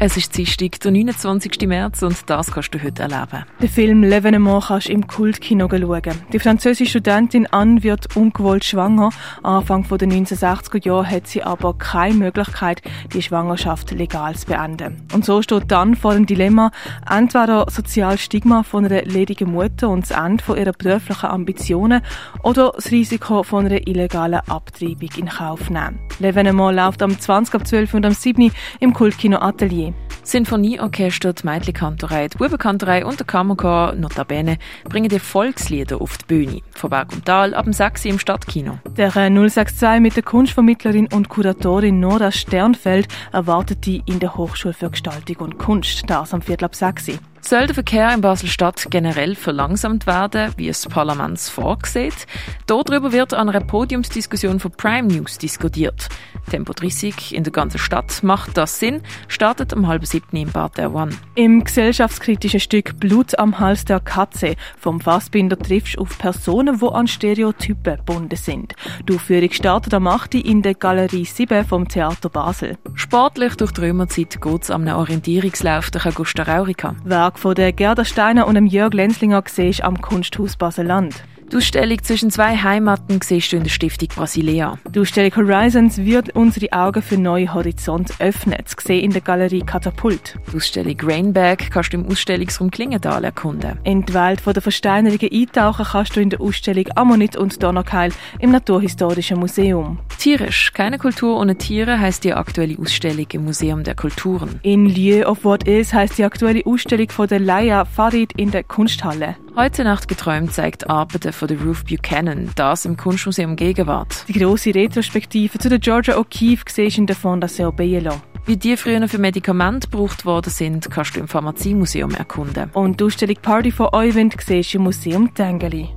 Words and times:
Es 0.00 0.16
ist 0.16 0.36
Dienstag, 0.36 0.80
der 0.80 0.90
29. 0.90 1.68
März 1.68 2.02
und 2.02 2.28
das 2.28 2.50
kannst 2.50 2.74
du 2.74 2.82
heute 2.82 3.02
erleben. 3.02 3.44
Den 3.62 3.68
Film 3.68 4.02
«L'Evenement» 4.02 4.66
kannst 4.66 4.88
du 4.88 4.92
im 4.92 5.06
Kultkino 5.06 5.68
schauen. 5.70 6.20
Die 6.32 6.40
französische 6.40 6.98
Studentin 6.98 7.46
Anne 7.52 7.84
wird 7.84 8.16
ungewollt 8.16 8.64
schwanger. 8.64 9.10
Anfang 9.44 9.86
der 9.88 10.08
1960er 10.08 10.84
Jahre 10.84 11.08
hat 11.08 11.28
sie 11.28 11.44
aber 11.44 11.74
keine 11.78 12.14
Möglichkeit, 12.14 12.82
die 13.12 13.22
Schwangerschaft 13.22 13.92
legal 13.92 14.34
zu 14.34 14.46
beenden. 14.46 15.06
Und 15.12 15.24
so 15.24 15.40
steht 15.42 15.70
dann 15.70 15.94
vor 15.94 16.14
dem 16.14 16.26
Dilemma, 16.26 16.72
entweder 17.08 17.66
soziales 17.70 18.20
Stigma 18.20 18.64
von 18.64 18.84
einer 18.84 19.02
ledigen 19.02 19.52
Mutter 19.52 19.88
und 19.88 20.10
das 20.10 20.18
Ende 20.18 20.42
ihrer 20.48 20.72
beruflichen 20.72 21.26
Ambitionen 21.26 22.02
oder 22.42 22.72
das 22.74 22.90
Risiko 22.90 23.44
von 23.44 23.66
einer 23.66 23.86
illegalen 23.86 24.40
Abtreibung 24.48 25.10
in 25.16 25.28
Kauf 25.28 25.70
nehmen. 25.70 26.00
«L'Evenement» 26.20 26.72
läuft 26.72 27.02
am 27.02 27.18
20. 27.18 27.54
ab 27.54 27.66
12 27.66 27.94
und 27.94 28.06
am 28.06 28.12
7. 28.12 28.52
im 28.80 28.92
Kultkino 28.92 29.38
Atelier. 29.38 29.92
Sinfonieorchester, 30.24 31.34
die 31.34 31.46
Mädchenkantorei, 31.46 32.28
die 32.28 32.38
Bubenkantorei 32.38 33.04
und 33.04 33.20
der 33.20 33.26
Kammerchor 33.26 33.94
Notabene 33.94 34.56
bringen 34.84 35.10
dir 35.10 35.20
Volkslieder 35.20 36.00
auf 36.00 36.16
die 36.16 36.24
Bühne. 36.26 36.60
Von 36.70 36.90
Berg 36.90 37.12
und 37.12 37.26
Tal 37.26 37.52
ab 37.52 37.64
dem 37.64 37.74
6 37.74 38.06
im 38.06 38.18
Stadtkino. 38.18 38.78
Der 38.96 39.10
062 39.12 40.00
mit 40.00 40.16
der 40.16 40.22
Kunstvermittlerin 40.22 41.08
und 41.12 41.28
Kuratorin 41.28 42.00
Nora 42.00 42.32
Sternfeld 42.32 43.08
erwartet 43.32 43.84
die 43.84 44.02
in 44.06 44.18
der 44.18 44.34
Hochschule 44.34 44.72
für 44.72 44.90
Gestaltung 44.90 45.36
und 45.36 45.58
Kunst. 45.58 46.04
Das 46.06 46.32
am 46.32 46.40
Viertel 46.40 46.64
ab 46.64 46.74
6 46.74 47.33
soll 47.48 47.66
der 47.66 47.74
Verkehr 47.74 48.12
in 48.14 48.20
Basel-Stadt 48.20 48.86
generell 48.90 49.34
verlangsamt 49.34 50.06
werden, 50.06 50.52
wie 50.56 50.68
es 50.68 50.82
das 50.82 50.92
Parlament 50.92 51.38
vorsieht? 51.40 52.26
Darüber 52.66 53.12
wird 53.12 53.34
an 53.34 53.48
einer 53.48 53.60
Podiumsdiskussion 53.60 54.60
von 54.60 54.70
Prime 54.72 55.08
News 55.08 55.38
diskutiert. 55.38 56.08
Tempo 56.44 56.72
30 56.72 57.34
in 57.34 57.44
der 57.44 57.52
ganzen 57.52 57.78
Stadt 57.78 58.22
macht 58.22 58.56
das 58.56 58.78
Sinn, 58.78 59.02
startet 59.28 59.72
um 59.72 59.86
halb 59.86 60.06
sieben 60.06 60.36
im 60.36 60.50
Bad 60.50 60.78
der 60.78 60.94
One. 60.94 61.12
Im 61.34 61.64
gesellschaftskritischen 61.64 62.60
Stück 62.60 62.98
Blut 62.98 63.38
am 63.38 63.58
Hals 63.58 63.84
der 63.84 64.00
Katze 64.00 64.54
vom 64.78 65.00
Fassbinder 65.00 65.58
triffst 65.58 65.96
du 65.96 66.02
auf 66.02 66.18
Personen, 66.18 66.78
die 66.78 66.86
an 66.86 67.06
Stereotypen 67.06 67.96
gebunden 67.96 68.36
sind. 68.36 68.74
Die 69.08 69.14
Aufführung 69.14 69.50
startet 69.52 69.94
am 69.94 70.06
8. 70.06 70.34
in 70.34 70.62
der 70.62 70.74
Galerie 70.74 71.24
7 71.24 71.64
vom 71.64 71.88
Theater 71.88 72.28
Basel. 72.28 72.76
Sportlich 72.94 73.56
durch 73.56 73.72
die 73.72 73.82
Römerzeit 73.82 74.40
geht 74.40 74.62
es 74.62 74.70
am 74.70 74.86
Orientierungslauf 74.86 75.90
durch 75.90 76.06
Augusta 76.06 76.42
Raurica. 76.42 76.94
Werk 77.04 77.38
von 77.38 77.54
der 77.54 77.72
Gerda 77.72 78.04
Steiner 78.04 78.46
und 78.46 78.54
dem 78.54 78.66
Jörg 78.66 78.92
Lenzlinger 78.92 79.42
siehst 79.46 79.82
am 79.82 80.00
Kunsthaus 80.00 80.56
Basel-Land. 80.56 81.22
Die 81.52 81.56
Ausstellung 81.58 82.02
zwischen 82.02 82.30
zwei 82.30 82.56
Heimaten 82.56 83.20
siehst 83.22 83.52
du 83.52 83.56
in 83.56 83.62
der 83.62 83.70
Stiftung 83.70 84.08
Brasilea. 84.08 84.78
Die 84.88 84.98
Ausstellung 84.98 85.36
Horizons 85.36 85.98
wird 85.98 86.34
unsere 86.34 86.72
Augen 86.72 87.02
für 87.02 87.18
neue 87.18 87.52
Horizonte 87.52 88.14
öffnen, 88.18 88.58
zu 88.64 88.76
sehen 88.80 89.04
in 89.04 89.10
der 89.12 89.20
Galerie 89.20 89.62
Katapult. 89.62 90.36
Die 90.50 90.56
Ausstellung 90.56 90.96
Rainbag 91.02 91.70
kannst 91.70 91.92
du 91.92 91.98
im 91.98 92.06
Ausstellungsraum 92.06 92.70
Klingenthal 92.70 93.22
erkunden. 93.24 93.78
In 93.84 94.04
die 94.04 94.14
Welt 94.14 94.40
der 94.44 94.62
Versteinerungen 94.62 95.30
eintauchen 95.30 95.84
kannst 95.84 96.16
du 96.16 96.20
in 96.20 96.30
der 96.30 96.40
Ausstellung 96.40 96.86
Ammonit 96.96 97.36
und 97.36 97.62
Donnerkeil 97.62 98.12
im 98.40 98.50
Naturhistorischen 98.50 99.38
Museum. 99.38 99.98
Tierisch, 100.18 100.72
keine 100.72 100.98
Kultur 100.98 101.38
ohne 101.38 101.56
Tiere 101.56 102.00
heißt 102.00 102.24
die 102.24 102.32
aktuelle 102.32 102.78
Ausstellung 102.78 103.26
im 103.32 103.44
Museum 103.44 103.84
der 103.84 103.94
Kulturen. 103.94 104.58
In 104.62 104.86
Lieu 104.86 105.24
of 105.26 105.44
What 105.44 105.68
Is 105.68 105.92
heißt 105.92 106.18
die 106.18 106.24
aktuelle 106.24 106.62
Ausstellung 106.64 107.10
von 107.10 107.28
der 107.28 107.40
Laia 107.40 107.84
Farid 107.84 108.32
in 108.36 108.50
der 108.50 108.64
Kunsthalle. 108.64 109.36
Heute 109.56 109.84
Nacht 109.84 110.08
geträumt 110.08 110.52
zeigt 110.52 110.90
Arbeiten 110.90 111.32
von 111.32 111.46
der 111.46 111.60
Ruth 111.60 111.86
Buchanan, 111.86 112.50
das 112.56 112.84
im 112.86 112.96
Kunstmuseum 112.96 113.54
Gegenwart. 113.54 114.24
Die 114.26 114.32
grosse 114.32 114.74
Retrospektive 114.74 115.60
zu 115.60 115.68
der 115.68 115.78
Georgia 115.78 116.16
O'Keeffe 116.16 116.64
siehst 116.68 116.98
in 116.98 117.06
der 117.06 117.14
Fondation 117.14 117.74
Bielo. 117.76 118.20
Wie 118.46 118.56
die 118.56 118.76
früher 118.76 119.06
für 119.06 119.18
Medikamente 119.18 119.88
gebraucht 119.88 120.26
worden 120.26 120.50
sind, 120.50 120.90
kannst 120.90 121.14
du 121.14 121.20
im 121.20 121.28
Pharmaziemuseum 121.28 122.10
erkunden. 122.14 122.68
Und 122.72 122.98
die 122.98 123.04
Ausstellung 123.04 123.36
Party 123.40 123.70
for 123.70 123.94
Euwind 123.94 124.34
siehst 124.40 124.74
du 124.74 124.78
im 124.78 124.84
Museum 124.84 125.32
Tengeli. 125.32 125.88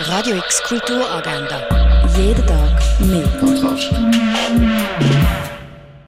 Radio 0.00 0.36
X 0.36 0.62
Kulturagenda. 0.62 1.62
Jeden 2.18 2.46
Tag 2.46 3.00
mehr. 3.00 3.26
Kontrast. 3.40 3.90